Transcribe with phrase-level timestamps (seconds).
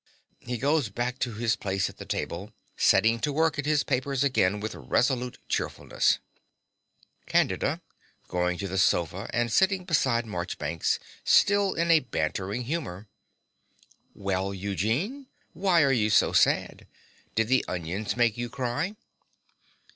[0.39, 4.23] (He goes back to his place at the table, setting to work at his papers
[4.23, 6.17] again with resolute cheerfulness.)
[7.27, 7.81] CANDIDA
[8.27, 13.09] (going to the sofa and sitting beside Marchbanks, still in a bantering humor).
[14.15, 16.87] Well, Eugene, why are you so sad?
[17.35, 18.95] Did the onions make you cry?